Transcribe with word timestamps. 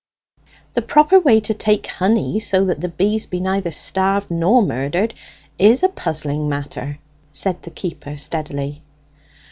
"The 0.73 0.81
proper 0.81 1.19
way 1.19 1.39
to 1.41 1.53
take 1.53 1.85
honey, 1.85 2.39
so 2.39 2.65
that 2.65 2.81
the 2.81 2.89
bees 2.89 3.27
be 3.27 3.39
neither 3.39 3.69
starved 3.69 4.31
nor 4.31 4.63
murdered, 4.63 5.13
is 5.59 5.83
a 5.83 5.89
puzzling 5.89 6.49
matter," 6.49 6.97
said 7.31 7.61
the 7.61 7.69
keeper 7.69 8.17
steadily. 8.17 8.81